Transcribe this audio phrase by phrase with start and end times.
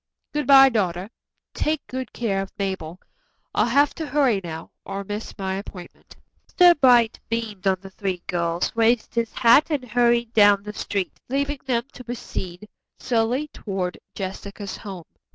[0.33, 1.11] Good bye, daughter.
[1.53, 2.99] Take good care of Mabel.
[3.53, 6.15] I'll have to hurry now, or miss my appointment."
[6.57, 6.81] Mr.
[6.81, 11.59] Bright beamed on the three girls, raised his hat and hurried down the street, leaving
[11.67, 12.67] them to proceed
[12.99, 15.05] slowly toward Jessica's home.